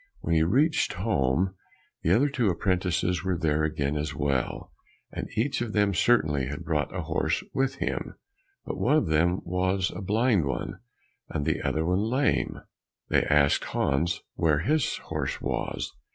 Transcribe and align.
When 0.21 0.33
he 0.33 0.41
reached 0.41 0.93
home, 0.93 1.53
the 2.01 2.27
two 2.33 2.45
other 2.47 2.53
apprentices 2.53 3.23
were 3.23 3.37
there 3.37 3.63
again 3.63 3.95
as 3.95 4.15
well, 4.15 4.71
and 5.13 5.27
each 5.37 5.61
of 5.61 5.73
them 5.73 5.93
certainly 5.93 6.47
had 6.47 6.63
brought 6.65 6.91
a 6.91 7.03
horse 7.03 7.43
with 7.53 7.75
him, 7.75 8.15
but 8.65 8.79
one 8.79 8.95
of 8.97 9.09
them 9.09 9.41
was 9.45 9.91
a 9.95 10.01
blind 10.01 10.45
one, 10.45 10.79
and 11.29 11.45
the 11.45 11.61
other 11.61 11.85
lame. 11.85 12.61
They 13.09 13.21
asked 13.25 13.63
Hans 13.65 14.23
where 14.33 14.61
his 14.61 14.97
horse 14.97 15.39
was. 15.39 15.93